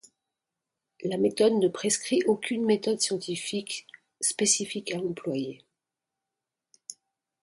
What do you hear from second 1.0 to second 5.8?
La méthode ne prescrit aucune méthode scientifique spécifique à employer.